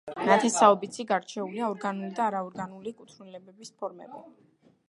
[0.27, 4.27] ნათესაობითში გარჩეულია ორგანული და არაორგანული კუთვნილების ფორმები.